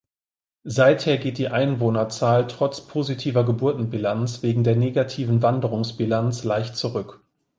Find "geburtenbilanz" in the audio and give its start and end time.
3.43-4.41